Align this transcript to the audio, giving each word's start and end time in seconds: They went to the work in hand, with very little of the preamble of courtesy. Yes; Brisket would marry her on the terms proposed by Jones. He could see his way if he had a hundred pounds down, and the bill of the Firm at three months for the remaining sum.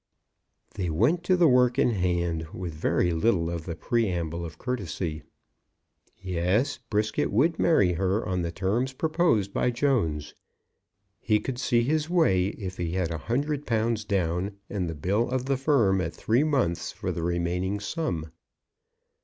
They 0.73 0.89
went 0.89 1.21
to 1.25 1.37
the 1.37 1.47
work 1.47 1.77
in 1.77 1.91
hand, 1.91 2.47
with 2.55 2.73
very 2.73 3.11
little 3.11 3.51
of 3.51 3.65
the 3.67 3.75
preamble 3.75 4.43
of 4.43 4.57
courtesy. 4.57 5.21
Yes; 6.17 6.79
Brisket 6.89 7.31
would 7.31 7.59
marry 7.59 7.93
her 7.93 8.25
on 8.27 8.41
the 8.41 8.51
terms 8.51 8.93
proposed 8.93 9.53
by 9.53 9.69
Jones. 9.69 10.33
He 11.19 11.39
could 11.39 11.59
see 11.59 11.83
his 11.83 12.09
way 12.09 12.47
if 12.47 12.77
he 12.77 12.93
had 12.93 13.11
a 13.11 13.19
hundred 13.19 13.67
pounds 13.67 14.03
down, 14.03 14.57
and 14.71 14.89
the 14.89 14.95
bill 14.95 15.29
of 15.29 15.45
the 15.45 15.55
Firm 15.55 16.01
at 16.01 16.15
three 16.15 16.43
months 16.43 16.91
for 16.91 17.11
the 17.11 17.21
remaining 17.21 17.79
sum. 17.79 18.31